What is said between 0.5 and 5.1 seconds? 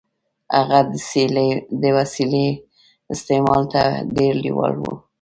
هغه د وسيلې استعمال ته ډېر لېوال نه و.